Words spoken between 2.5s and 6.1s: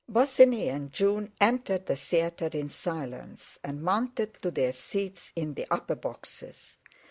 in silence, and mounted to their seats in the upper